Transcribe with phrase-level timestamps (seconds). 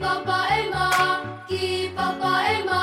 [0.00, 2.80] papa est mort, qui papa est papa.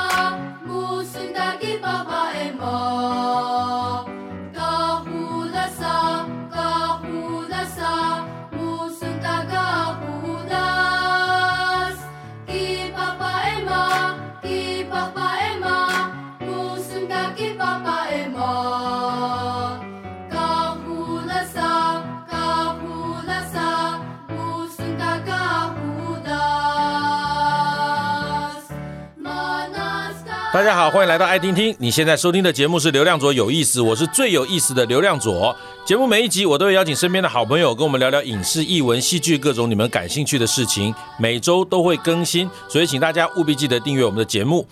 [30.58, 31.72] 大家好，欢迎来到爱听听。
[31.78, 35.54] 你现在收听的节目是《流量左有意思》，我是最有意思的流量左。
[35.84, 44.66] 节目每一集我都会邀请身边的好朋友跟我们聊聊影视、译文、戏剧各种你们感兴趣的事情，每周都会更新，所以请大家务必记得订阅我们的节目。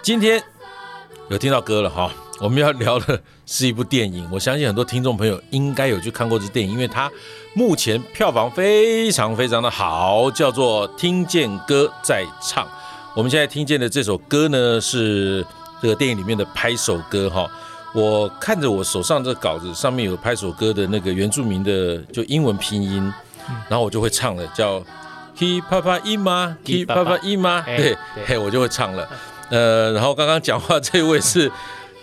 [0.00, 0.42] 今天
[1.28, 7.12] 有听到歌了哈，我们要聊的是一部电影，我相信很多听众朋友应该有去看过这电影，因为它
[7.52, 12.64] 目前票房非常非常的好，叫做《听见歌在唱》。
[13.16, 15.42] 我们现在听见的这首歌呢，是
[15.80, 17.50] 这个电影里面的拍手歌哈。
[17.94, 23.10] 我看着我手上这稿子上面有拍手歌的那个原住民的就英文拼音，
[23.70, 24.78] 然后我就会唱了，叫
[25.38, 29.08] Hi Papa Ima Hi Papa Ima，对，嘿，我就会唱了。
[29.48, 31.50] 呃，然后刚刚讲话这位是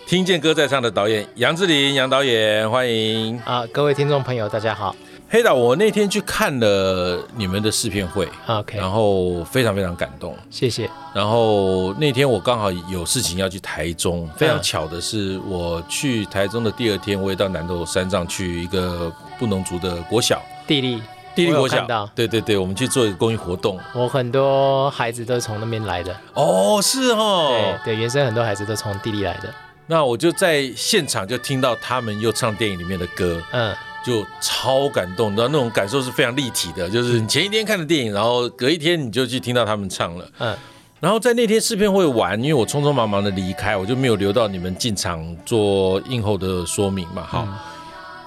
[0.08, 4.96] 听见歌在唱的导演杨志林杨导演，欢迎啊，各位听众朋友，大家好。
[5.34, 10.88] 黑导，我那天去看了你们的试片会，OK，然后非常非常感动，谢谢。
[11.12, 21.02] 然后那天我刚好有事情要去台中，非常巧的是，我去台中的第二天，我也到南投山上去一个布农族的国小，地利
[21.34, 23.76] 地利国小，对对对，我们去做一个公益活动。
[23.92, 27.48] 我很多孩子都是从那边来的，哦，是哦，
[27.84, 29.52] 对对，原生很多孩子都从地利来的。
[29.86, 33.74] 那我就在现场就听到他们又唱电影里面的歌，嗯。
[34.04, 36.90] 就超感动，你知道那种感受是非常立体的。
[36.90, 40.28] 就是你前一天看的电影，然后隔一天你就去听到他们唱了。
[40.40, 40.54] 嗯，
[41.00, 47.22] 然后在那天试片会完，因为我匆匆忙忙的离开，我就没有留到你们进场做映后的说明嘛。
[47.22, 47.48] 哈。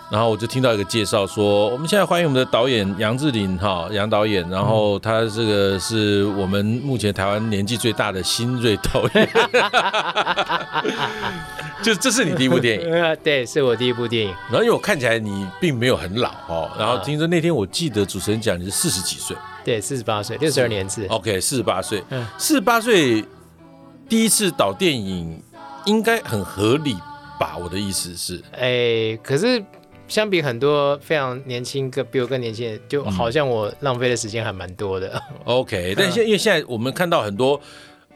[0.10, 4.50] 嗯然后我就听到一个介绍说，我们现在欢迎我们的导演杨志林哈，杨导演。
[4.50, 9.30] 然后他这个是我们目前台湾年纪最大的新锐导演，
[11.84, 12.88] 就这是你第一部电影？
[13.22, 14.34] 对，是我第一部电影。
[14.50, 19.36] 然后因为我看起来你并没有很老哦，然后听说那天我记得主持人讲你是四十几岁，
[19.66, 21.06] 对，四十八岁，六十二年制。
[21.10, 22.02] OK，四十八岁，
[22.38, 23.26] 四十八岁
[24.08, 25.42] 第一次导电影
[25.84, 26.96] 应该很合理
[27.38, 27.58] 吧？
[27.62, 29.62] 我的意思是，哎，可是。
[30.08, 35.22] 相比很多非常年轻、个比我更年轻的，就好像我浪费的时间还蛮多的。
[35.44, 37.60] OK， 但现因为现在我们看到很多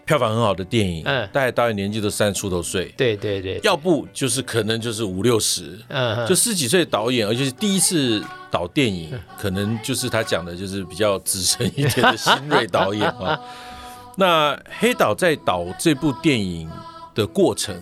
[0.06, 13.40] 票房很好的电影，嗯，大概导演年纪都三十出头岁，对对对，要不就是可能就是五六十，嗯，就十几岁的导演，而且是第一次导电影，可能就是他讲的就是比较资深一点的新锐导演啊。
[14.18, 16.70] 那黑导在导这部电影
[17.14, 17.76] 的过程，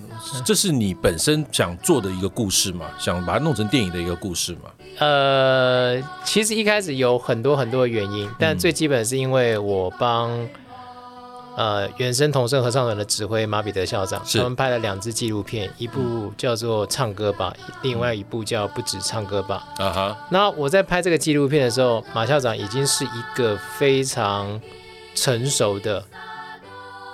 [0.44, 2.88] 这是你本身想做的一个故事吗？
[2.98, 4.72] 想把它弄成电影的一个故事吗？
[4.98, 10.48] 呃，其实一开始有很多很多的原因，但最基本是因为我帮
[11.56, 17.54] 呃原声童声合唱团的指挥马彼得校长，他们拍了两支纪录片，一部叫做《唱歌吧》，
[17.84, 19.64] 另外一部叫《不止唱歌吧》。
[19.84, 20.18] 啊哈。
[20.30, 24.60] 那我在拍这个纪录片的时候，马校长已经是一个非常
[25.14, 26.04] 成熟的。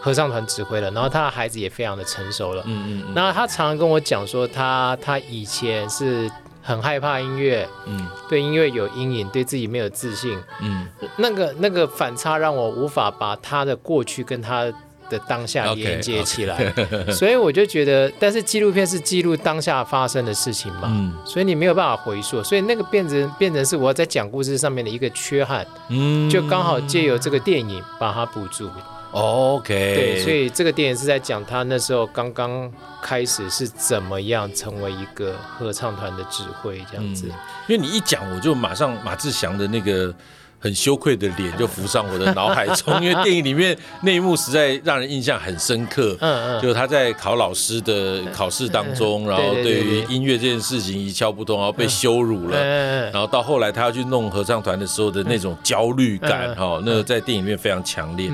[0.06, 2.62] 合唱团指挥了，然后他的孩子也非常的成熟了。
[2.68, 3.14] 嗯嗯，嗯。
[3.16, 6.30] 然后他常常跟我讲说他，他他以前是
[6.62, 14.72] 很害怕音乐，嗯，对音乐有阴影，对自己没有自信，嗯，那个那个反差让我无法把他的过去跟他
[15.10, 16.72] 的当下连接起来。
[16.72, 17.12] Okay, okay.
[17.12, 28.70] 所以我就觉得，但是纪录片是记录当下发生的事情嘛，嗯，所以你没有办法回溯，所以那个变成变成是我在讲故事上面的一个缺憾，嗯，就刚好借由这个电影把它补足。
[29.16, 32.70] OK，对，所以这个电影是在讲他那时候刚刚
[33.02, 37.28] 开始是怎么样成为一个合唱团的指挥这样子。
[37.30, 37.36] 嗯，
[37.70, 40.14] 因为你一讲，我就马上马志祥的那个
[40.60, 46.18] 很羞愧的脸就浮上我的脑海中，因为电影里面那一幕实在让人印象很深刻。
[46.20, 58.30] 嗯嗯，就他在考老师的考试当中，然后对于音乐这件事情一窍不通，然后被羞辱了，然后到后来他要去弄合唱团的时候的那种焦虑感，哈，那个在电影里面非常强烈。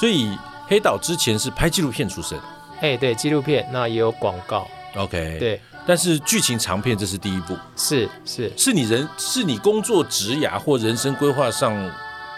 [0.00, 0.34] 所以
[0.66, 2.40] 黑岛之前是拍纪录片出身，
[2.80, 4.66] 哎，对，纪录片那也有广告
[4.96, 8.50] ，OK，对，但是剧情长片这是第一部，是是。
[8.56, 11.76] 是你人是你工作职涯或人生规划上，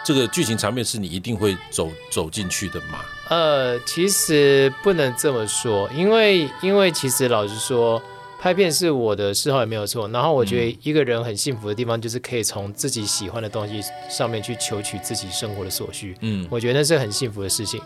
[0.03, 2.99] 这个剧情长片是你一定会走走进去的吗？
[3.29, 8.03] 呃，其实不能这么说，因为因为其实老实说。
[8.43, 10.09] 拍片是我的嗜好也没有错。
[10.09, 13.81] 然后我觉得一个人很幸福的地方，就是可以从自己喜欢的东西
[14.11, 16.17] 上面去求取自己生活的所需。
[16.23, 17.81] 嗯，我觉得那是很幸福的事情。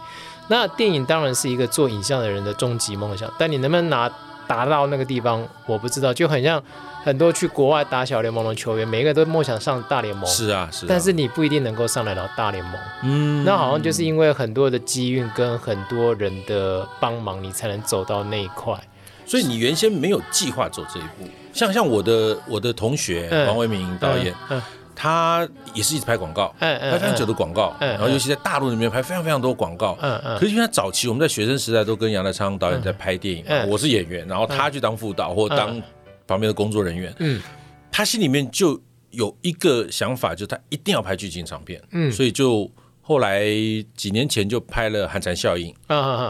[0.49, 4.11] 那电影当然是一个做影像的人的终极梦想，但你能不能拿
[4.47, 6.15] 达到那个地方，我不知道。
[6.15, 6.63] 就很像
[7.05, 10.25] 很多去国外打小联盟的球员，每一个都梦想上大联盟。
[10.25, 10.89] 是啊，是啊。
[10.89, 12.75] 但是你不一定能够上得了大联盟。
[13.03, 13.45] 嗯。
[13.45, 18.75] 那好像就是因为很多的机运跟很多人的帮忙，你才能走到那一块。
[19.27, 21.29] 所以你原先没有计划走这一步。
[21.53, 24.33] 像像我的我的同学王维明导演。
[24.99, 29.95] 他也是一直拍广告，拍非常久的广告，然后尤其在大陆里面拍非常非常多广告。
[30.01, 30.39] 嗯嗯。
[30.39, 35.79] 可是因为他早期我们在学生时代都跟杨德昌导演在拍电影，我是演员，然后他去当副导或当
[36.27, 37.15] 旁边的工作人员。
[37.19, 37.39] 嗯。
[37.93, 38.81] 他心里面就
[39.11, 41.79] 有一个想法，就是他一定要拍剧情长片。
[41.91, 42.11] 嗯。
[42.11, 42.71] 所以就。
[43.09, 43.45] 后来
[43.95, 45.73] 几年前就拍了《寒蝉效应》，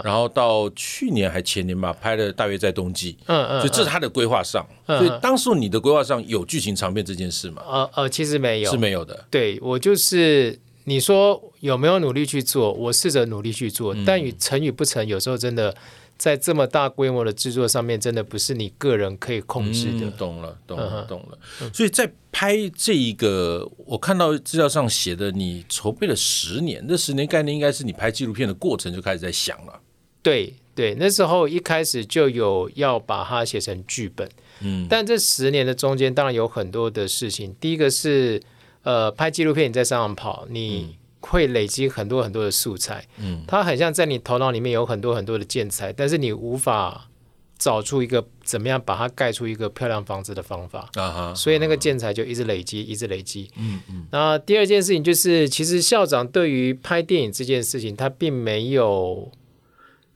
[0.05, 4.62] 然后到去年还前年吧，拍了《大约在冬季》，嗯嗯，所以这是他的规划上。
[4.87, 7.62] 所以当时你的规划上有剧情长片这件事吗？
[7.67, 9.25] 呃呃，其实没有，是没有的。
[9.31, 15.75] 对，我就是你说有没有努力去做，我试着努力去做，但与成与不成，有时候真的。
[16.18, 20.06] 在这么大规模的制作上面，真的不是你个人可以控制的。
[20.06, 21.38] 嗯、懂了，懂了，懂了。
[21.60, 26.86] 嗯、所以在拍这一个，我看到资料上写的，你筹备了十年。
[26.88, 29.80] 这十年概念应该是你拍纪录片的过程就开始在想了。
[30.22, 34.28] 对对，那时候一开始就有要把它写成剧本。
[34.60, 37.54] 嗯，但这十年的中间，当然有很多的事情。
[37.60, 38.42] 第一个是，
[38.82, 40.96] 呃，拍纪录片你在山上跑，你。
[41.20, 47.08] 嗯会累积很多很多的素材，嗯，它很像在你头脑里面有很多很多的建材，但是你无法
[47.58, 54.06] 找出一个怎么样把它盖出一个漂亮房子的方法，啊哈，所以那个建材就一直累积，一直累积，嗯嗯。
[54.12, 59.32] 那第二件事情就是，其实校长对于拍电影这件事情，他并没有，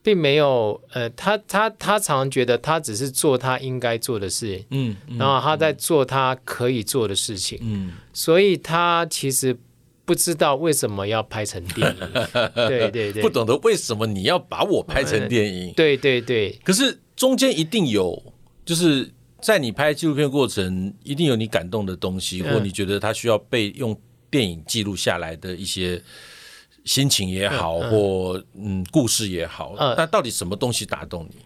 [0.04, 9.56] 并没有，呃，他他他常觉得他只是做他应该做的事，嗯，然后他在做他可以做的事情，嗯，所以他其实。
[10.10, 11.98] 不知道为什么要拍成电影，
[12.66, 16.58] 对对对，不懂得为什么你要把我拍成电影，对对对。
[16.64, 18.20] 可是中间一定有，
[18.64, 19.08] 就是
[19.40, 23.96] 在你拍纪录片过程，一定有你感动的东西，或你觉得他需要被用
[24.28, 26.02] 电影记录下来的一些
[26.84, 29.76] 心情也好，或嗯故事也好。
[29.96, 31.36] 那到底什么东西打动你？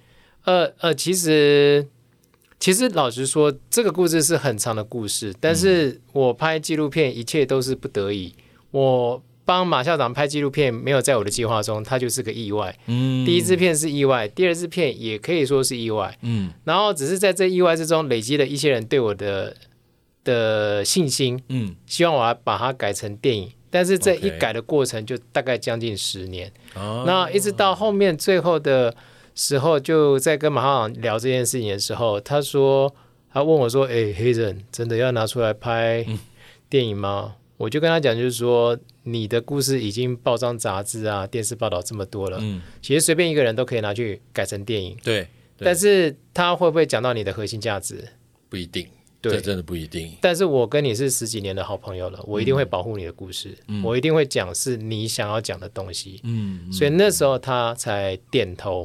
[0.45, 1.87] 呃呃，其实。
[2.61, 8.33] 其实老实说，这个故事是很长的故事，但是我拍纪录片一切都是不得已。
[8.75, 12.77] 我帮马校长拍纪录片没有在我的计划中，它就是个意外。
[12.87, 16.19] 嗯，第一支片是意外，第二支片也可以说是意外。
[16.23, 19.57] 嗯，然后只是在这意外之中累积了一些人对我的
[20.25, 21.41] 的信心。
[21.51, 26.53] 嗯，希望我要把它改成电影，但是这一改的过程就大概将近十年。
[26.75, 28.95] 哦，那一直到后面最后的。
[29.37, 32.95] 时候就在跟马校长聊这件事情的时候，他说，
[33.33, 36.07] 他问我说：“哎、欸，黑人真的要拿出来拍
[36.71, 45.29] 电影吗？”嗯、我就跟他讲，就是说你的故事已经报章杂志啊、电视报道这么多了，嗯，其实随便一个人都可以拿去改成电影，对。
[45.57, 48.09] 对，但是他会不会讲到你的核心价值？
[48.49, 48.89] 不一定，
[49.21, 50.13] 对，这真的不一定。
[50.21, 56.73] 但是我跟你是十几年的好朋友了，我一定会保护你的故事，嗯、我一定会讲是你想要讲的东西，嗯。
[56.73, 58.85] 所以那时候他才点头。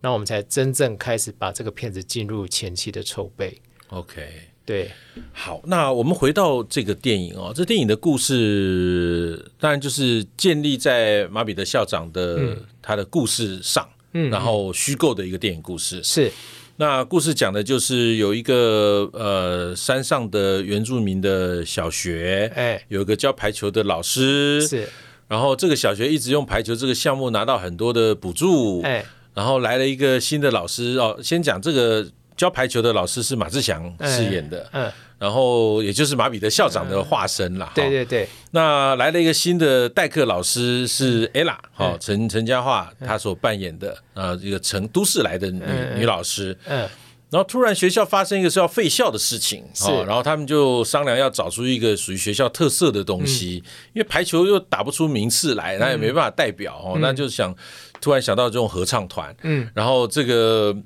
[0.00, 3.60] 那我们才真正开始把这个片子进入前期的筹备。
[3.88, 4.22] OK，
[4.66, 4.90] 对，
[5.32, 16.32] 好，那我们回到这个电影哦，这电影的故事当然就是建立在马彼得校长的、嗯、他的故事上，嗯，然后虚构的一个电影故事是。
[16.78, 24.88] 那故事讲的就是有一个呃山上的原住民的小学，哎，有一个教排球的老师是，
[25.28, 29.06] 然后这个小学一直用排球这个项目拿到很多的补助，哎。
[29.32, 37.72] 然后来了一个新的老师哦，先讲这个教排球的老师是马志祥饰演的，嗯，嗯然后也就是马彼得校长的化身啦。
[37.74, 38.28] 对对对。
[38.50, 46.86] 那来了一个新的代课老师是 Ella，哈、嗯，陈陈嘉桦她所扮演的啊，一个成都市来的女、嗯、女老师，嗯。
[47.28, 57.54] 然后突然学校发生一个是要废校的事情，是，然后他们就商量要找出一个属于学校特色的东西，嗯、因为排球又打不出名次来，那、嗯、也没办法代表哦，嗯、那就想
[58.00, 60.76] 突然想到这种合唱团，嗯，然后这个。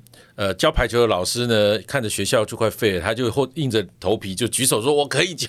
[0.41, 5.47] 呃，教排球的老师呢，看着学校就快废了，他就后硬着头皮就举手说：“我可以教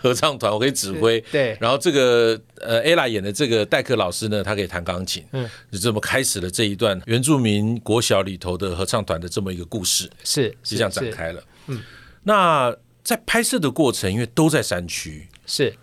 [0.00, 1.58] 合唱团，我可以指挥。”对。
[1.60, 5.24] 然后这个呃，Ella 演的这个代课老师呢，他可以弹钢琴。
[5.32, 5.50] 嗯。
[5.72, 11.42] 就这么开始了这一段原住民国小里头的合唱团的这么一个故事，是就这样展开了。
[11.66, 11.82] 嗯。
[12.22, 12.72] 那
[13.02, 15.74] 在拍摄的过程，因为都在山区，是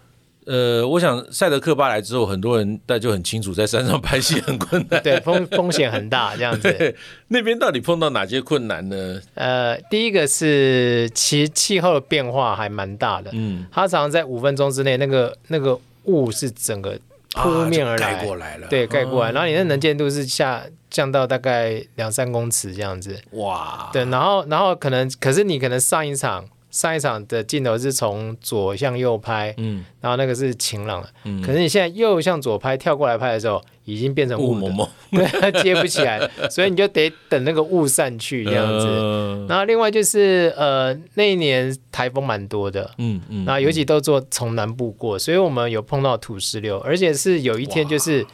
[0.48, 6.96] 呃，我想赛德克巴来之后，很多人大家就很清楚，在山上拍戏很困难，对，风风险很大，这样子。
[7.28, 9.22] 那边到底碰到哪些困难呢？
[9.34, 16.98] 呃，第一个是其气候的变化还蛮大的，嗯，它常常在五分钟之内，那个那个雾是整个
[17.34, 26.46] 扑面而来，盖过来了，对，盖过来，然后你的能见度是下降到大概两三公尺这样子，哇，对，然后然后可能，可是你可能上一场。
[26.70, 36.20] 上一场的镜头是从左向右拍，嗯，然后那个是晴朗的，嗯，可是你现在右向左拍，跳过来拍的时候，已经变成雾蒙蒙， 对，它接不起来，
[36.50, 38.86] 所以你就得等那个雾散去这样子。
[38.86, 48.26] 呃、然后另外就是呃，那一年台风蛮多的，嗯嗯，然后尤其都做从南部过，所以我们有碰到土石流，而且是有一天就是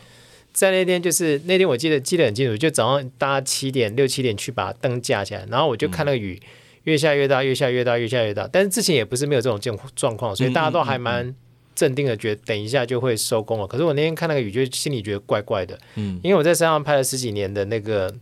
[0.52, 6.42] 在那天就是那天我记得记得很清楚，就早上大家七点六七点去把灯架起来，然后我就看那个雨。
[6.42, 6.48] 嗯
[6.84, 8.48] 越下越大，越下越大，越下越大。
[8.52, 11.34] 但是之前也不是没有这种状状况，所以大家都还蛮
[11.74, 13.66] 镇定的，觉得等一下就会收工了。
[13.66, 15.80] 可是我那天看那个雨，就心里觉得怪怪的。
[15.96, 18.14] 嗯，因为我在山上拍了十几年的那个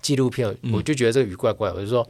[0.00, 1.70] 纪录片，我就觉得这个雨怪怪。
[1.70, 2.08] 我就说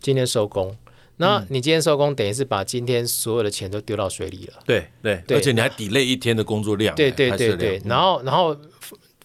[0.00, 0.76] 今天收工，
[1.18, 4.54] 那你今天收工，等于是把今天所有的钱都丢到水里了。
[4.66, 6.94] 对对，而且你还 delay 一天的工作量。
[6.96, 8.56] 对对对对，然后然后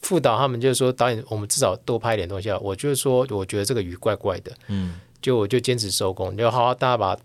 [0.01, 2.57] 副导他们就说，导演，我们至少多拍一点东西啊。
[2.59, 4.51] 我就是说，我觉得这个雨怪怪的。
[4.67, 4.95] 嗯。
[5.21, 7.17] 就我就坚持收工，就好好大家把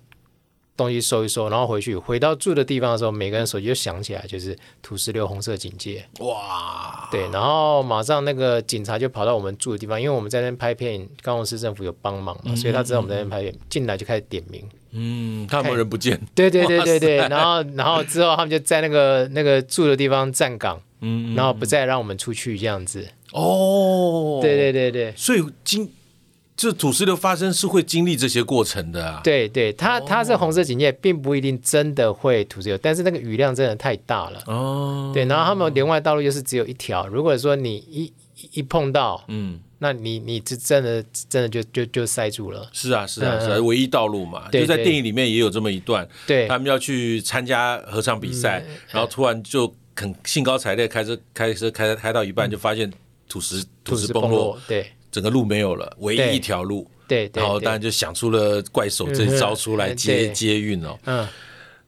[0.77, 6.05] 东西收一收，然后回去回到住的地方的时候，每个人手机就响起来，就是土石流红色警戒。
[6.19, 7.09] 哇！
[7.11, 14.63] 对，然后马上那个警察就跑到我们住的地方，因为我们在那边拍片，高雄市政府有帮忙嘛，嗯、所以他知道我们在那边拍片，进来就开始点名。
[14.91, 16.21] 嗯，看有没有人不见。
[16.35, 23.09] 对对对对对，然后然后之后他们就在那个那个住的地方站岗，嗯，然后不再让我们出去这样子。
[23.33, 25.91] 哦，对对对对，所以今。
[26.57, 29.21] 这土石流发生是会经历这些过程的啊。
[29.23, 34.43] 对对，它它是红色警戒，并不一定真的会土石流，但是那个雨量真的太大了。
[34.47, 35.11] 哦。
[35.13, 38.13] 对，然后他们连外道路又是只有一条，如果说你一
[38.53, 42.69] 一碰到，嗯，那你你这真的真的就就就塞住了。
[42.73, 52.91] 是啊是啊是啊，唯一道路嘛，就在电影里面也有这么一段，对，他们要去参加合唱比赛，然后突然就很兴高采烈开车开车开开到一半，就发现
[53.29, 54.91] 土石土石崩落，对。
[55.17, 60.99] 整个路没有了，唯一一条路，对，对，然后当然就想出了怪手这一招出来接接运哦。
[61.07, 61.27] 嗯，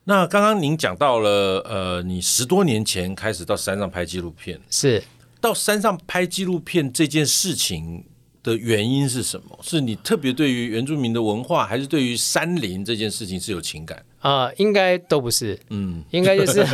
[0.04, 5.02] 那刚刚您讲到了，呃，你十多年前开始到山上拍纪录片，是
[5.42, 8.02] 到山上拍纪录片这件事情
[8.42, 9.58] 的原因是什么？
[9.62, 14.02] 是你特别对于原住民的文化，还是对于山林这件事情是有情感？
[14.20, 16.64] 啊、呃，应该都不是，嗯，应该就是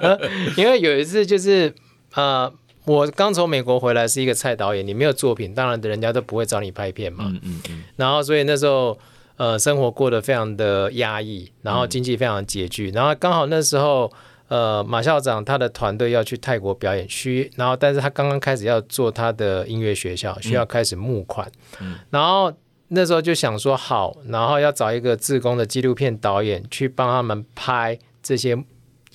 [0.58, 1.74] 因为有一次就是
[2.12, 2.52] 呃。
[2.86, 7.24] 我刚从美国回来，是一个菜导演，你没有作品，当然人家都不会找你拍片嘛。
[7.28, 7.84] 嗯嗯嗯。
[7.96, 8.98] 然后，所以那时候，
[9.36, 14.12] 呃，生活过得非常的压抑，然后经济非常拮据，然后刚好那时候，
[14.48, 21.50] 呃，马校长他的团队要去泰国表演，需，然后但是他刚刚开始要做他的音乐学校，需要开始募款。
[21.80, 21.96] 嗯。
[22.10, 22.52] 然后
[22.88, 28.62] 那时候就想说好，然后要找一个自工的纪录片导演去帮他们拍这些。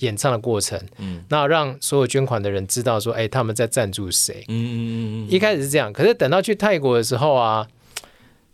[0.00, 7.66] 演唱的过程，嗯，那让所有捐款的人知道说，哎，他们在赞助谁，嗯嗯嗯嗯，一开始是这样，可是等到去泰国的时候啊。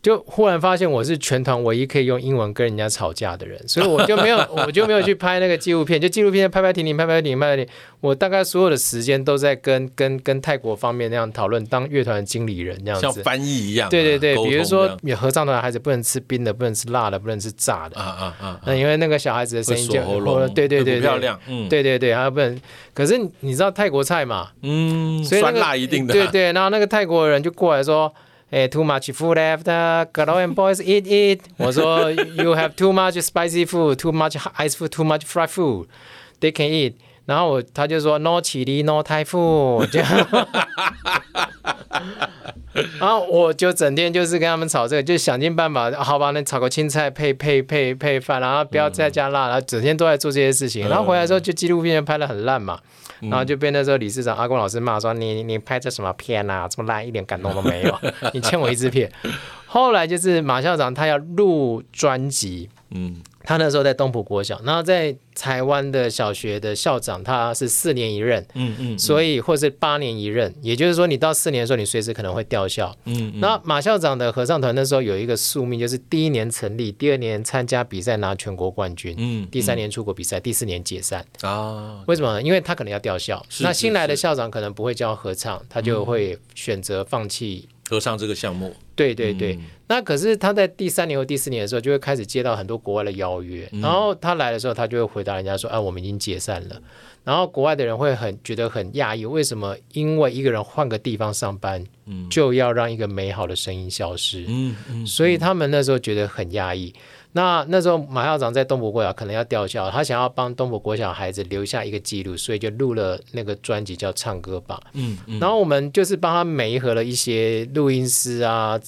[0.02, 6.00] 就忽然发现我是全团唯一可以用英文跟人家吵架的人，所以我就没有， 我就没有去拍那个纪录片。
[6.00, 7.74] 就纪录片拍拍停停，拍拍停停，拍拍停。
[8.00, 13.88] 我大概所有的时间都在跟跟跟泰国方面那样讨论，当乐团的经理人那样子，像翻译一样。
[13.90, 17.98] 对对对，比如说有合唱团的孩子不能吃冰的，不能吃辣的，不能吃炸的。
[17.98, 18.60] 啊啊啊！
[18.64, 22.60] 那因为那个小孩子的声音就对对对漂亮，嗯，对对对，还不能。
[22.94, 24.50] 可是你知道泰国菜嘛？
[24.62, 26.14] 嗯，酸辣一定的。
[26.14, 28.14] 对对，然后那个泰国人就过来说。
[28.50, 29.64] 哎，too much food left,
[30.12, 31.40] girl and boys eat it。
[31.56, 35.86] 我说，you have too much spicy food, too much ice food, too much fried food,
[36.40, 36.94] they can eat。
[37.24, 39.88] 然后我他就说，no chili, no Thai food。
[43.00, 50.88] 然后我就整天就是跟他们吵这个，就想尽办法，好吧，那炒个青菜配配配配饭，然后不要再加辣，然后整天都在做这些事情。
[50.88, 52.78] 然后回来之后，就纪录片拍得很烂嘛。
[53.20, 58.00] 然后就被那时候理事长阿公老师骂说，你你拍这什么片啊，这么烂，一点感动都没有，
[58.32, 59.10] 你欠我一支片。
[59.66, 63.16] 后来就是马校长他要录专辑，嗯。
[63.48, 82.02] 他那时候在东浦国小，然后在台湾的小学的校长，他是四年一任，嗯嗯，嗯所以或是八年一任，也就是说你到四年的时候，你随时可能会调校，嗯，那、嗯、马校长的合唱团那时候有一个宿命，就是第一年成立，第二年参加比赛拿全国冠军，嗯，第三年出国比赛，第四年解散啊？
[82.08, 82.42] 为什么呢？
[82.42, 87.68] 因为他可能要调校，是是是，那新来的校长可能不会教合唱，他就会选择放弃。
[87.88, 89.54] 合唱这个项目，对对对。
[89.54, 96.80] 嗯、那可是他在第三年或第四年的时候，就会开始接到很多国外的邀约，嗯、然后他来的时候，他就会回答人家说：“啊，我们已经解散了。”
[97.22, 104.44] 然后国外的人会很觉得很讶异，为什么因为一个人换个地方上班，嗯、就要让一个美好的声音消失？
[104.48, 106.94] 嗯嗯、所以他们那时候觉得很讶异。
[107.36, 114.80] 那那时候马校长在东博国小可能要调校，他想要帮东博国小孩子留下一个记录，所以就录了那个专辑叫《唱歌吧》。
[114.94, 118.80] 嗯嗯，然后我们就是帮他媒合了一些录音师啊、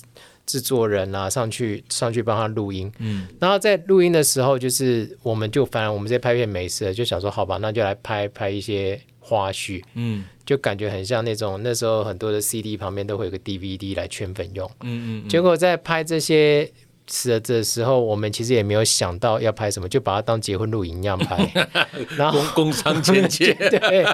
[0.46, 2.90] 制作人啊上去上去帮他录音。
[2.98, 9.82] 嗯，然后在录音的时候，就是我们就反正我们这些拍片没事了，就想说好吧，那就来拍拍一些花絮。
[9.92, 14.66] 嗯，就感觉很像那种那时候很多的 CD 旁边都会有个 DVD 来圈粉用。
[14.80, 16.70] 嗯，嗯嗯，结果在拍这些。
[17.10, 21.50] 是的，这时候我们其实也没有想到要拍什么，就把它当结婚录影一样拍，
[22.16, 23.54] 然后工商剪接。
[23.54, 24.04] 对，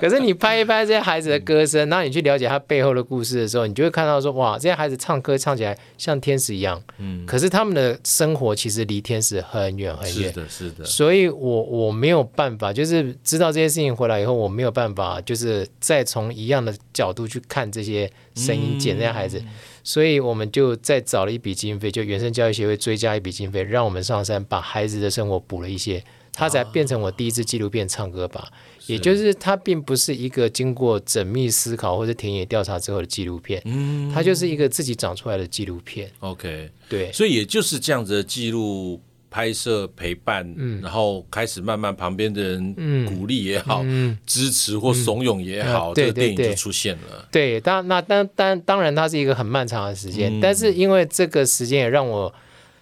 [0.00, 6.82] 可是你拍一拍这些孩子的歌声，然后你去了解他背后的故事的时候，你就会看到说，哇，这些孩子唱歌唱起来像天使一样。
[6.98, 7.24] 嗯。
[7.26, 10.32] 可是他们的生活其实离天使很远很远。
[10.32, 10.84] 是的，是的。
[10.84, 19.38] 所以我我没有办法，就是知道这些事情回来以后，我没有办法，就是再从一样的角度去看这些声音剪这些孩子。
[19.38, 19.48] 嗯
[19.82, 26.04] 所以我们就再找了一笔经费，就原生教育协会追加一笔经费，让我们上山把孩子的生活补了一些，
[26.34, 28.46] 他才变成我第一支纪录片《唱歌吧》，
[28.92, 36.12] 也就是它并不是一个经过缜密思考或者田野调查之后的纪录片，嗯，它就是一个自己长出来的纪录片。
[36.20, 39.00] OK，对，所以也就是这样子的记录。
[39.30, 47.28] 拍摄陪伴，嗯，然后开始慢慢旁边的人鼓励也好，嗯、支持或怂恿也好，嗯、这个电影就出现了。
[47.30, 52.34] 对，当那当当当然，它是一个很漫长的时间，嗯、但是因为这个时间也让我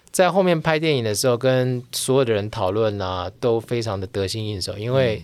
[0.09, 5.21] 在后面拍电影的时候，跟所有的人讨论啊，都非常的得心应手，因为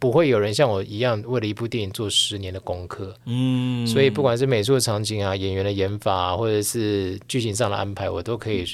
[0.00, 3.14] 不会有人像我一样为了一部电影做十年的功课。
[3.26, 8.66] 嗯，所以不管是美术的场景啊、演员的演法啊，或者是剧情上的安排，我都可以。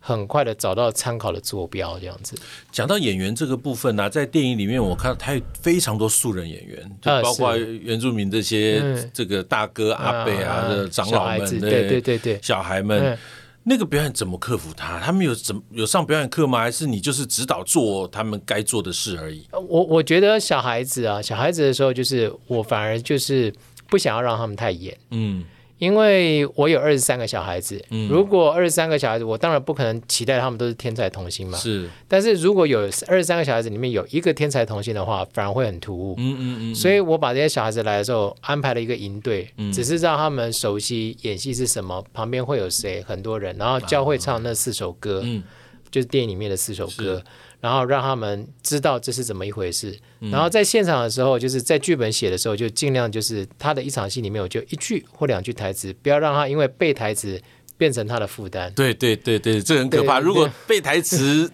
[0.00, 2.36] 很快的找到参考的坐标，这样子。
[2.70, 13.18] 讲到演员这个部分呢、啊，在电影里面我看到他有非常多素人演员，就包括原住民这些这个大哥、嗯、阿伯啊的长老们，对对对对，小孩们，嗯、
[13.64, 14.98] 那个表演怎么克服他？
[15.00, 16.60] 他们有怎有上表演课吗？
[16.60, 19.46] 还是你就是指导做他们该做的事而已？
[19.52, 23.52] 我我觉得小孩子啊，小孩子的时候，就是我反而就是
[23.88, 25.44] 不想要让他们太演，嗯。
[25.78, 31.56] 因为我有二十三个小孩子，嗯、如果二十三个小孩子，我当然不可能期待他们都是天才童星嘛。
[31.56, 36.14] 是，但是如果有二十三个小孩子里面有一个天才童星的话，反而会很突兀。
[36.18, 36.74] 嗯嗯嗯。
[36.74, 45.42] 所以我把这些小孩子来的时候，安排了一个营队，嗯、只是让他们熟悉演戏是什么，旁边会有谁，很多人，然后教会唱那四首歌，嗯、
[45.90, 47.22] 就是电影里面的四首歌。
[47.60, 49.98] 然后让他们知道这是怎么一回事。
[50.20, 57.40] 嗯、然后在现场的时候，就是在剧本写的时候，就尽量就是他的一场戏里面，我就一句或两句台词，不要让他因为背台词
[57.76, 58.72] 变成他的负担。
[58.74, 60.18] 对对对对，这很可怕。
[60.20, 61.50] 如果背台词。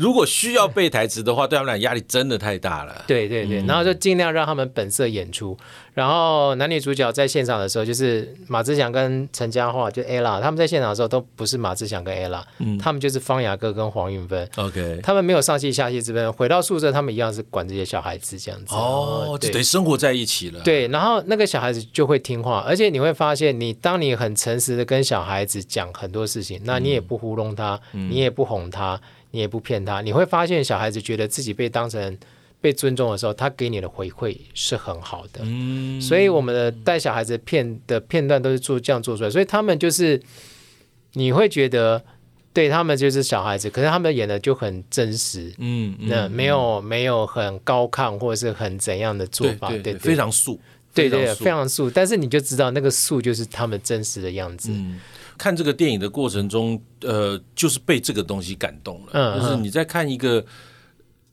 [0.00, 3.04] 如果需要背台词的话，对他们俩压力真的太大了。
[3.06, 5.54] 对对对，然后就尽量让他们本色演出。
[5.92, 14.48] 然后男女主角在现场的时候，就是马志祥跟陈嘉桦，就 Ella，他们在现场的时候都不是马志祥跟 Ella，嗯，他们就是方雅哥跟黄韵芬。
[14.56, 18.74] OK，他们没有上戏下戏之分，回到宿舍他们一样是管这些小孩子这样子。
[18.74, 20.60] 哦，对，等于生活在一起了。
[20.62, 28.98] 对，然后那个小孩子就会听话，而且你会发现，你当你很诚实的跟小孩子讲很多事情，那你也不糊弄他，你也不哄他。
[29.32, 32.18] 你也不骗他，你会发现小孩子觉得自己被当成
[32.60, 35.40] 被尊重的时候，他给你的回馈是很好的。
[35.44, 40.20] 嗯，所以我们的带小孩子片的片段都是做这样做出来，所以他们就是
[41.12, 42.04] 你会觉得
[42.52, 45.54] 对他们就是小孩子，可是他们演的就很真实。
[45.58, 50.60] 嗯，那没有没有很高亢或者是很怎样的做法，对对，非常素，
[50.92, 51.88] 对对，非常素。
[51.88, 54.70] 但是你就知道那个素就是他们真实的样子。
[54.72, 54.98] 嗯。
[55.40, 59.12] 看这个电影的过程中，呃，就是被这个东西感动了。
[59.14, 60.44] 嗯，就是你在看一个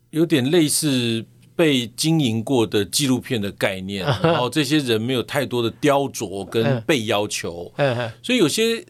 [0.08, 1.22] 有点类似
[1.54, 7.70] 被经营过的纪录片的概念，嗯、然后这些人没有太多的雕琢跟被要求，
[8.22, 8.82] 所以有些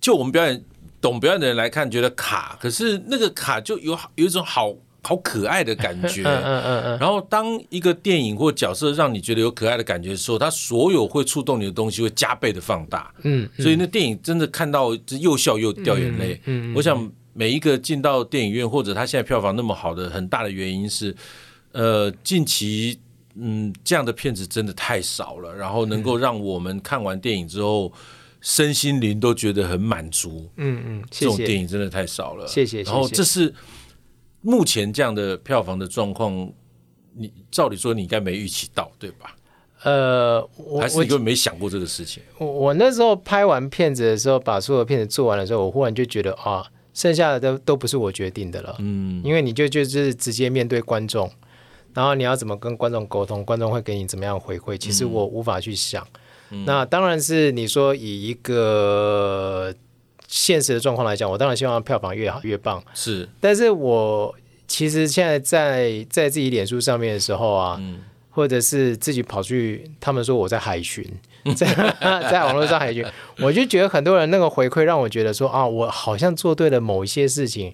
[0.00, 0.64] 就我们表演
[1.00, 4.72] 懂表演的人来看觉得卡，可是那个卡就有有一种好。
[5.06, 6.98] 好可爱的感觉， 嗯嗯嗯嗯。
[6.98, 13.48] 然后当一个电影或角色让你觉得有可爱的感觉的时候，它所有会触动你的东西会加倍的放大，嗯。
[13.56, 14.90] 所以那电影真的看到
[15.20, 16.40] 又笑又掉眼泪。
[16.46, 21.14] 嗯，我想每一个进到电影院或者他现在票房那么好的很大的原因是，
[21.70, 22.98] 呃，近期
[23.36, 27.92] 嗯这样的片子真的太少了，然后能够让我们看完电影之后
[28.40, 30.50] 身心灵都觉得很满足。
[30.56, 32.44] 嗯嗯，这种电影真的太少了。
[32.48, 32.82] 谢谢。
[32.82, 33.54] 然后这是。
[34.46, 36.48] 目前这样的票房的状况，
[37.14, 39.34] 你照理说你应该没预期到，对吧？
[39.82, 40.48] 呃，
[40.80, 42.22] 还是你根本没想过这个事情？
[42.38, 48.76] 我我那时候拍完片子的时候，把所有片子做完的时候，我忽然就觉得啊，剩下的都都不是我决定的了。
[48.78, 51.28] 嗯，因为你就就是直接面对观众，
[51.92, 56.06] 然后你要怎么跟观众沟通，观众会给你怎么样回馈，其实我无法去想。
[56.50, 59.74] 嗯、那当然是你说以一个
[60.28, 62.82] 现实的状况来讲，我当然希望票房越好越棒。
[62.94, 64.34] 是，但是我
[64.66, 67.76] 其实现在在在自己脸书上面的时候啊。
[67.80, 68.00] 嗯
[68.36, 71.02] 或者是自己跑去，他们说我在海巡，
[71.56, 71.66] 在
[72.30, 73.02] 在网络上海巡，
[73.38, 77.72] 我就觉得很多人那个回馈让我觉得说啊，我好像做对了某一些事情，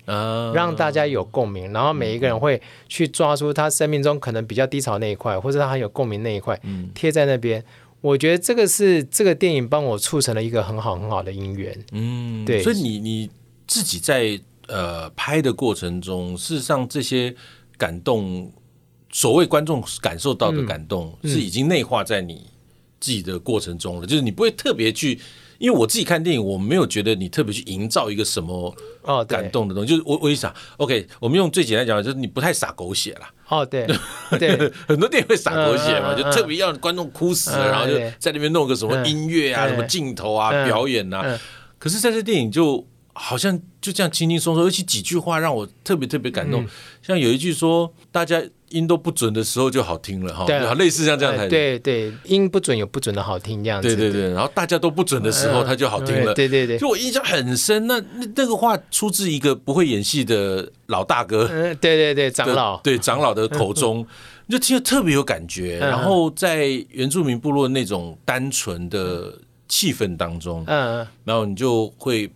[0.54, 6.56] 让大家有共鸣，然后每一个人会去抓出他生命中可能比较低潮那一块，或者他很有共鸣那一块，
[6.94, 7.60] 贴在那边。
[8.02, 11.84] 我觉得这个是这个电影帮我促成了一个很好很好的姻缘。
[11.92, 12.62] 嗯，对。
[12.62, 13.30] 所以你你
[13.66, 14.38] 自己在
[14.68, 17.34] 呃拍的过程中，事实上这些
[17.78, 18.52] 感动。
[19.14, 22.46] 所谓观众感受到的感动，是已经内化在你
[22.98, 24.06] 自己的过程中了。
[24.06, 25.20] 就是你不会特别去，
[25.62, 29.90] 因为我自己看电影，我没有觉得你特别去营造一个什么哦感动的东西。
[29.90, 33.26] 就是我我一想，OK，我们用最简单讲，就是你不太洒狗血了。
[33.48, 33.86] 哦，对
[34.40, 41.38] 对，很多电影会洒狗血嘛，就特别让观众哭死了，然后就在那边弄个什么音乐啊、什么镜头啊、表演啊。
[41.78, 46.66] 可是在这电影就好像就这样轻轻松松，尤其几句话让我特别特别感动。
[47.02, 48.42] 像有一句说，大家。
[48.72, 57.86] 音都不准的时候就好听了哈，对，类似像这样才对对，音不准有不准的好听这样子，对对对，然后大家都不准的时候，它就好听了，对对对，就我印象很深。
[57.86, 64.06] 那那那个话出自一个不会演戏的老大哥，嗯，对对对，长老，对长老的口中，
[64.48, 65.76] 就听得特别有感觉。
[65.76, 72.32] 然后在原住民部落那种单纯的气氛当中，嗯，然后你就会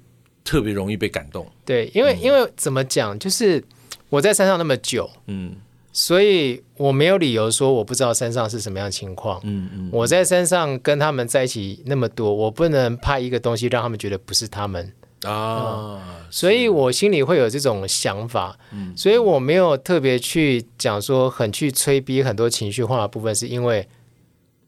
[0.47, 1.47] 特别容易被感动。
[1.67, 3.63] 对，因为因为怎么讲，就是
[4.09, 5.57] 我在山上那么久，嗯。
[5.99, 9.41] 所以我没有理由说我不知道山上是什么样的情况。
[9.45, 16.29] 嗯嗯，我在山上跟他们在一起那么多，我不能拍一个东西让他们觉得不是他们啊。
[16.31, 18.59] 所以我心里会有这种想法。
[18.73, 23.89] 嗯，所以我没有特别去讲说很去催逼很多情绪化的部分，是因为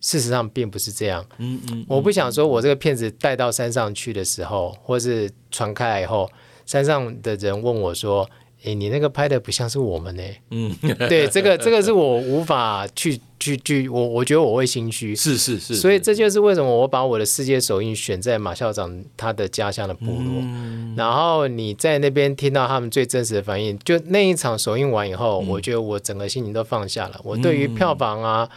[0.01, 1.25] 事实上并不是这样。
[1.39, 6.31] 嗯嗯，我不想说我这个片子带到山上去的时候，或是传开来以后，
[6.67, 8.29] 山上的人问我说。
[8.65, 10.23] 哎，你那个拍的不像是我们呢。
[10.51, 10.75] 嗯，
[11.09, 15.15] 对，这个这个是我无法去去去，我我觉得我会心虚。
[15.15, 20.41] 是是是，所以这就是为什么我把我的世界首映选在马校长他的家乡的部落。
[20.43, 27.21] 嗯、然后你在那边听到他们最真实的反应，就那一场首映完以后，嗯、我觉得我整个心情都放下了。
[27.23, 28.51] 我对于票房啊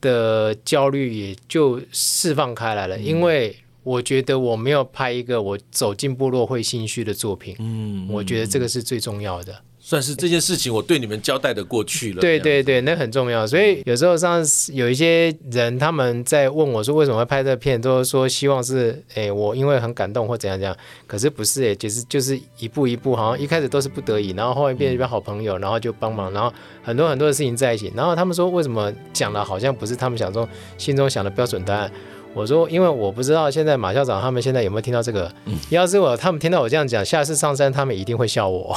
[0.00, 3.56] 的焦虑也就释放开来了，嗯、因为。
[3.82, 12.20] 我觉得我没有拍一个我走进部落会心虚的作品，嗯，我觉得这个是最重要的，算是这件事情我对你们交代的过去了。
[12.20, 13.44] 对对对，那很重要。
[13.44, 14.40] 所以有时候像
[14.72, 20.76] 有一些人他们在问我说为什么会拍这片，都说希望是哎我因为很感动或怎样怎样，
[21.08, 26.52] 可是不是哎，其实就是一步一步，好像一开始都是不得已，然后后面变成一个好朋友，然后就帮忙，然后
[26.84, 30.48] 很多很多的事情在一起，然后他们说为什么讲的好像不是他们想中
[30.78, 31.90] 心中想的标准答案。
[32.32, 35.30] 我说，因为我不知道现在马校长他们现在有没有听到这个。
[35.46, 38.72] 嗯、要是我他们听到我这样讲，下次上山他们一定会笑我。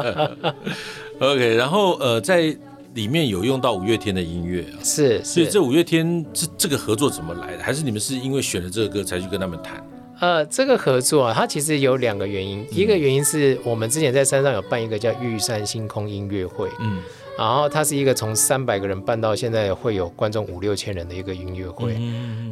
[1.20, 2.54] OK，然后呃，在
[2.92, 7.62] 里面有用到五月天的音乐啊，是，所以这五月天这这个合作怎么来的？
[7.62, 9.82] 还是你们是因为选了这个歌才去跟他们谈？
[10.20, 17.00] 呃，这个合作啊，它其实有两个原因，嗯、一个原因是我们之前在山上有办一个叫玉山星空音乐会，嗯。
[17.36, 21.98] 然后它是一个从三百个人办到现在会有观众五六千人的一个音乐会，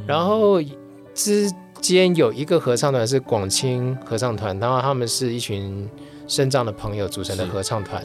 [0.07, 0.61] 然后
[1.15, 5.89] 之间有一个合唱团是广清合唱团，然后他们是一群
[6.27, 8.05] 身障的朋友组成的合唱团，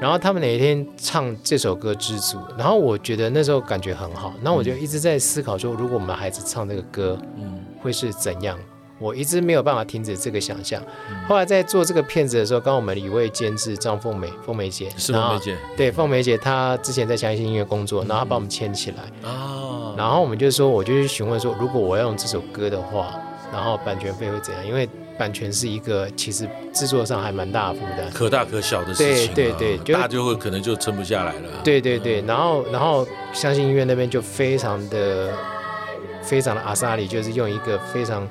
[0.00, 7.18] 然后他们哪一天唱这首歌知足，然后我觉得那时候感觉很好，那我就一直在思考说，如果我们孩子唱这个歌，
[7.80, 8.58] 会是怎样？
[8.98, 10.82] 我一直没有办法停止这个想象。
[11.28, 18.96] 后来在做这个片子的时候，刚我们一位监制张凤梅，凤梅姐是凤梅姐，对，凤梅姐她之前在相信音乐工作，然后她把我们牵起来。
[19.22, 19.94] 哦。
[19.96, 23.14] 然后我们就说，我就去询问说，如果我要用这首歌的话，
[23.52, 24.66] 然后版权费会怎样？
[24.66, 29.34] 因为版权是一个其实制作上还蛮大的负担，可大可小的事情。
[29.34, 31.48] 对对对，大就会可能就撑不下来了。
[31.62, 35.32] 对对对，然后然后相信音乐那边就非常的
[36.22, 38.28] 非常的阿萨里，就是用一个非常。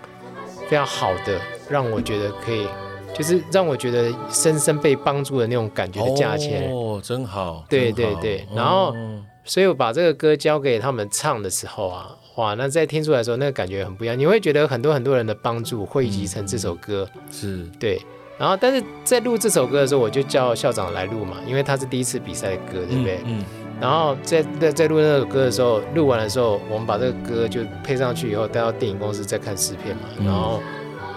[0.67, 2.67] 非常好的，让我觉得可以，
[3.13, 8.45] 就是让我觉得深深被帮助的那种感觉的价钱哦，真好，对对对。
[8.55, 14.17] 然后，哦、所以我把这个歌交给他们唱的时候啊，哇，那在听出来的时候，那个感觉很不一样。
[14.17, 18.01] 你会觉得很多很多人的帮助汇集成这首歌，嗯、是对。
[18.37, 23.19] 然后，但是在录这首歌的时候，我就叫校长来录嘛，因为他是第一次比赛的歌，对不对？
[23.25, 23.39] 嗯。
[23.39, 30.03] 嗯然后在在在录那首歌的时候，录完的时候，我们把这个歌就配上去以后，带到电影公司再看试片嘛。
[30.25, 30.61] 然后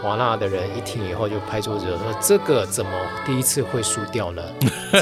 [0.02, 2.90] 华纳的人一听以后就拍桌子说：“这个怎么
[3.24, 4.42] 第一次会输掉呢？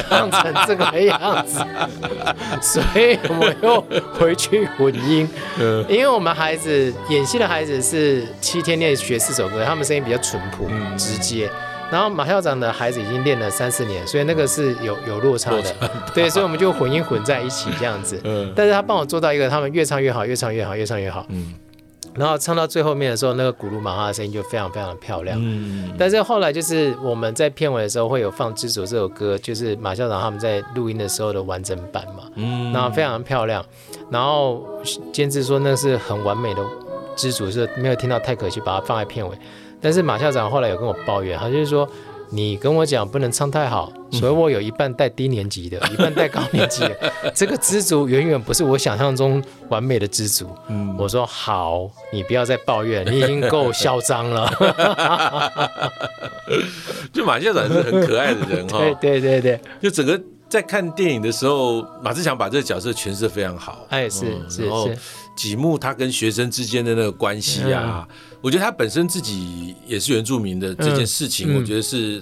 [0.08, 1.64] 唱 成这个样子。”
[2.60, 5.28] 所以我又回去混音，
[5.88, 11.48] 因为我们孩子演戏的孩子是七天练学四首歌，他们声音比较淳朴直接。
[11.90, 15.74] 然后马校长的孩子已经练了三四年，所以那个是有有落差的，
[16.14, 18.20] 对，所以我们就混音混在一起这样子。
[18.24, 21.24] 嗯，但是他帮我做到一个，他们越唱越好，越唱越好，越唱越好。
[21.30, 21.54] 嗯，
[22.14, 25.38] 然后唱到最后面的时候，那个古鲁玛哈的声音就非常非常的漂亮。
[25.40, 32.24] 嗯，但是后来就是我们在片尾的时候会有放《知足》这首歌，就是马校长他们在录音的时候的完整版嘛。
[32.34, 33.64] 嗯，然后非常漂亮。
[34.10, 34.62] 然后
[35.12, 36.62] 监制说那是很完美的
[37.16, 39.34] 《知足》，是没有听到太可惜，把它放在片尾。
[39.80, 41.88] 但是马校长后来有跟我抱怨，他就是说，
[42.30, 50.48] 你跟我讲不能唱太好，所以我有一半带低年级的， 一半带高年级的，这个知足远远不是我想象中完美的知足。
[50.68, 54.50] 嗯，我说好，你不要再抱怨，你已经够嚣张了。
[57.12, 63.86] 就马校长是很可爱的人 哈，对对对对，就整个在看电影的时候，马志强把这个角色诠释得非常好。
[63.90, 64.98] 哎，是是是。
[65.38, 72.20] 几幕他跟学生之间的那个关系啊，嗯、我觉得他本身自己也是原住民的这件事情，我觉得是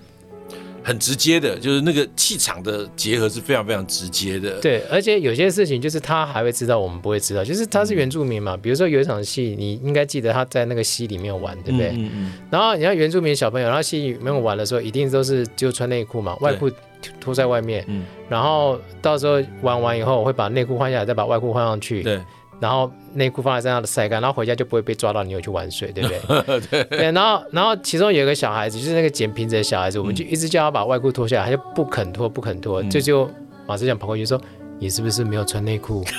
[0.84, 4.60] 很直接的，嗯、就是那个气场的结合是非常非常直接的。
[4.60, 8.54] 对，而且有些事情就是他还会知道，我们不会知道，就是他是原住民嘛。
[8.54, 11.92] 嗯、比如说有一场戏，你应该记得他在那个溪里面玩，对不对？
[11.96, 12.32] 嗯嗯。
[12.50, 16.70] 然后你看原住民小朋友，然后溪里面玩的时候，一定都是就穿内裤嘛，外裤
[17.18, 17.82] 脱在外面。
[17.88, 18.04] 嗯。
[18.28, 22.02] 然后到时候玩完以后，我会把内裤换下来，再把外裤换上去。
[22.02, 22.20] 对。
[22.60, 26.60] 然后内裤放在身上的晒干，然后回家就不会被抓到你有去玩水，对不对？
[26.70, 27.12] 对，对。
[27.12, 32.82] 然后，然后其中有一个小孩子，就是那个捡瓶子的小孩子，我们就一直叫他把外裤脱下来，他就不肯脱，不肯脱。
[32.84, 33.30] 这、嗯、就，就
[33.66, 34.40] 马志强跑过去说
[34.78, 36.04] ：“你是不是没有穿内裤？”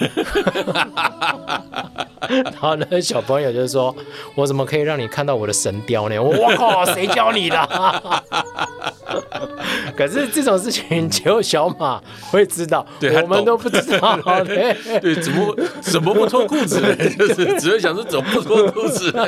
[2.27, 3.95] 然后那个小朋友就说
[4.35, 7.57] ：“我怎么可以让你看到我的神雕呢？”我靠，谁教你的？
[9.95, 14.17] 可是这种事情只有小马会知道，对我们都不知道。
[14.43, 16.95] 对， 对，怎么怎么不脱裤子呢？
[17.17, 19.25] 就是只会想说怎么不脱裤子呢？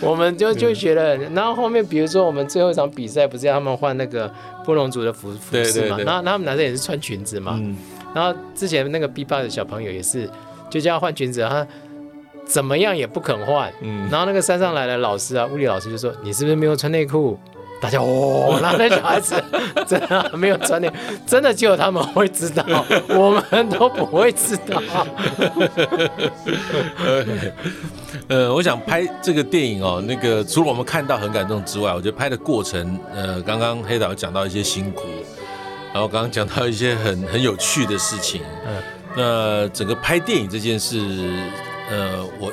[0.00, 4.32] 我们就就觉得，然后后面比如说我们最后一场比赛，不是要他们换那个
[4.64, 5.96] 布隆族的服服饰嘛？
[6.04, 7.60] 然后他们男生也是穿裙子嘛。
[8.14, 10.28] 然后之前那个 B 八的小朋友也是，
[10.70, 11.66] 就叫他换裙子，他
[12.44, 13.72] 怎么样也不肯换。
[14.10, 17.38] 然后那个山上来的老师啊，物理老师就说：“你是不是没有穿内裤？”
[17.82, 19.34] 大家哦，那那小孩子
[19.88, 20.88] 真的没有穿内，
[21.26, 22.64] 真的只有他们会知道，
[23.10, 24.80] 我们都不会知道。
[28.28, 35.02] 呃，我想拍这个电影哦，那个除了我们看到很感动之外，我觉得拍的过程，呃，刚刚黑导讲到一些辛苦，
[35.92, 38.42] 然后刚刚讲到一些很很有趣的事情。
[38.64, 38.80] 嗯，
[39.16, 41.00] 那整个拍电影这件事，
[41.90, 42.52] 呃，我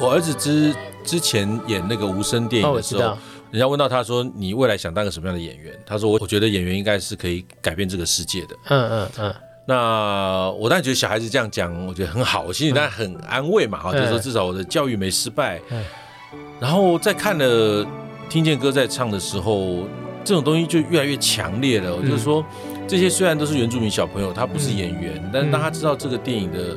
[0.00, 3.02] 我儿子之之前演那个无声电影的时候。
[3.02, 3.18] 哦
[3.52, 9.34] 人家问到他说：“你未来想当个什么样的演员？”他说：“我我觉得演员应该是可以改变这个世界的。”嗯嗯嗯。
[9.66, 13.78] 那我当然觉得小孩子这样讲，我觉得很好，我心里当然很安慰嘛。
[13.78, 15.60] 哈、嗯，就是说至少我的教育没失败。
[15.68, 15.84] 嗯。
[16.58, 17.86] 然后在看了
[18.30, 19.86] 听见歌在唱的时候，
[20.24, 21.94] 这种东西就越来越强烈了。
[21.94, 22.42] 我、就是说，
[22.88, 26.74] 这些虽然都是原住民小朋友，他不是演员，嗯、但是当他知道这个电影的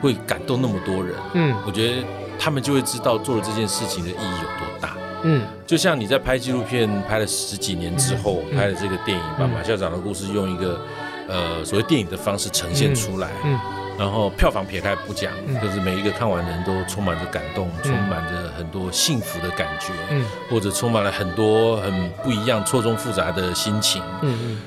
[0.00, 2.02] 会感动那么多人，嗯，我觉得
[2.38, 4.95] 他们就会知道做了这件事情的意义有多大。
[5.22, 10.80] 嗯，就像你在拍纪录片拍了十几年之后，嗯、拍了这个电影，嗯、把马校长的故事用一个
[11.28, 13.60] 呃所谓电影的方式呈现出来，嗯，嗯。
[13.98, 24.58] 然后票房撇开不讲，嗯、就是每一个看完的人都充满着感动，嗯、充满着很多幸福的感觉，嗯，或者充满了很多很不一样、错综复杂的心情，嗯嗯，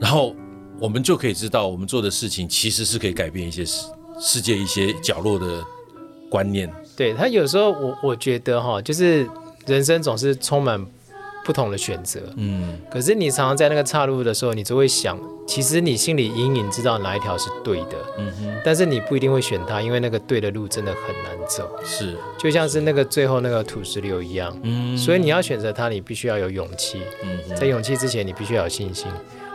[0.00, 0.32] 然后
[0.78, 3.86] 我们就可以知道，我们做的事情其实是可以改变一些世
[4.20, 5.60] 世界一些角落的
[6.30, 6.72] 观念。
[6.96, 9.28] 对，他有时候我我觉得哈，就是。
[9.66, 10.84] 人生总是充满
[11.44, 29.06] 不同的选择，嗯，可是你常常在那个岔路的时候，你就会想，其实你心里隐隐知道哪一条是对的，嗯哼，但是你不一定会选它，因为那个对的路真的很难走，是，就像是那个最后那个土石流一样，嗯，所以你要选择它，你必须要有勇气，嗯，在勇气之前，你必须要有信心。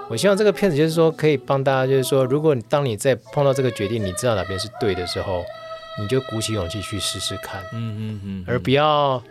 [0.08, 5.44] 我希望这个片子就是说，可以帮大家，就是说，如果你当你在碰到这个决定，你知道哪边是对的时候，
[6.00, 9.22] 你就鼓起勇气去试试看，嗯嗯嗯，而不要。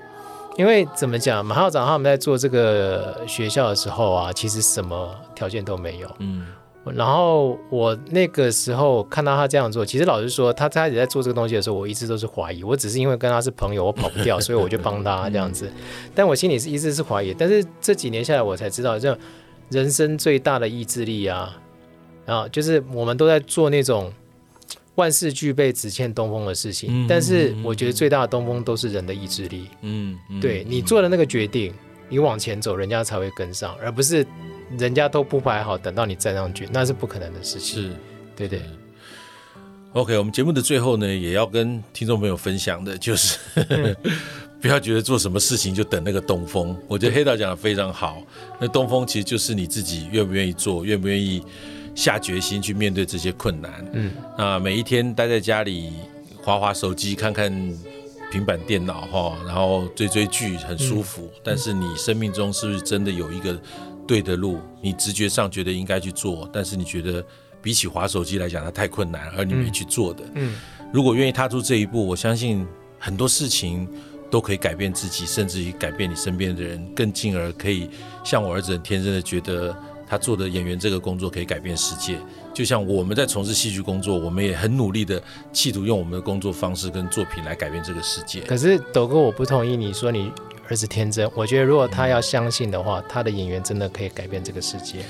[0.60, 6.16] 因为怎么讲，马校长他们在做这个学校的时候啊，其实什么条件都没有。
[6.18, 6.44] 嗯，
[6.84, 12.62] 然后我那个时候看到他这样做，其实老实说，他开始在做这个东西的时候，我一直都是怀疑。
[12.62, 15.72] 我只是因为跟他是朋友，我跑不掉， 所以我就帮他这样子。
[16.14, 17.32] 但我心里是一直是怀疑。
[17.32, 19.16] 但是这几年下来，我才知道，这
[19.70, 21.56] 人生最大的意志力啊，
[22.26, 24.12] 啊，就是我们都在做那种
[24.96, 29.68] 万事俱备只欠东风的事情，嗯、但是我觉得最大的东风都是人的意志力。
[29.82, 31.72] 嗯，嗯对你做的那个决定，
[32.08, 34.26] 你往前走，人家才会跟上，而不是
[34.78, 37.82] 人家都不排好，等到你站上去，那是不可能的事情。
[37.82, 37.96] 是，
[38.36, 38.60] 对对。
[39.92, 43.38] OK，我们节目的最后呢，也要跟听众朋友分享的就是，
[43.70, 43.96] 嗯、
[44.62, 46.76] 不要觉得做什么事情就等那个东风。
[46.86, 48.22] 我觉得黑道讲的非常好，
[48.60, 51.42] 那东风其实就是你自己愿不愿意做，愿不愿意
[52.00, 53.86] 下决心去面对这些困难。
[53.92, 55.92] 嗯，那每一天待在家里
[56.42, 57.52] 滑滑手机、看看
[58.32, 61.30] 平板电脑哈，然后追追剧很舒服。
[61.34, 63.60] 嗯、但是你生命中是不是真的有一个
[64.06, 64.60] 对的路？
[64.80, 67.22] 你直觉上觉得应该去做，但是你觉得？
[67.62, 70.24] 比起滑手机来讲，它太困难，而你没去做的。
[70.34, 72.66] 嗯，嗯，如果愿意踏出这一步，我相信
[72.98, 73.86] 很多事情
[74.30, 77.90] 都可以改变自己，甚至于改变你身边的人，更进而可以
[78.24, 79.76] 像我儿子很天真的觉得，
[80.10, 82.18] 他做的演员这个工作可以改变世界。
[82.52, 88.40] 就像我们在从事戏剧工作，我们也很努力的企图用我们的工作方式跟作品来改变这个世界。
[88.40, 90.32] 可是斗哥，我不同意你说你
[90.68, 91.30] 儿子天真。
[91.36, 95.04] 我觉得如果他要相信的话，他的演员真的可以改变这个世界。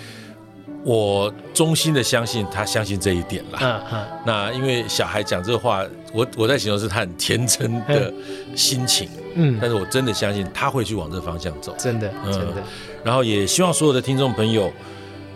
[0.85, 3.59] 我衷心的相信他相信这一点了。
[3.61, 4.07] 嗯嗯。
[4.25, 8.13] 那因为小孩讲这话，我我在形容是他很天真的
[8.57, 9.09] 心情。
[9.35, 9.59] 嗯。
[9.61, 11.75] 但是我真的相信他会去往这方向走。
[11.79, 12.63] 真的，真的。
[13.05, 14.73] 然后也希望所有的听众朋友，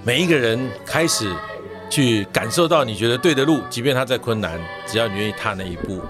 [0.02, 1.32] 每一个人开始
[1.88, 6.00] 去感受到你觉得对的路，即便他再困难，只要你愿意踏那一步，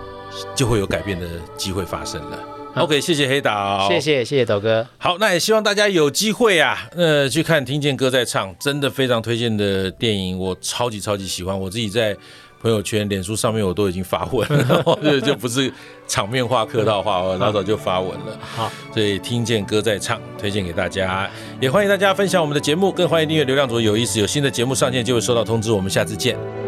[0.55, 2.38] 就会有改变的机会发生了。
[2.82, 4.87] OK，谢谢黑导，谢谢谢谢斗哥。
[4.98, 11.58] 好，那也希望大家有机会啊，呃，去看《听见歌在唱》，真的非常推荐的电影，我超级超级喜欢。
[11.58, 12.16] 我自己在
[12.60, 15.72] 朋友圈、脸书上面我都已经发文了， 就就不是
[16.08, 18.38] 场面话、客套话，我老早就发文了。
[18.40, 25.70] 好，所以《听见歌在唱》推荐给大家，也欢迎大家分享我们的节目，更欢迎订阅流量组有意思，有新的节目上线就会收到通知。
[25.70, 26.63] 我们下次见。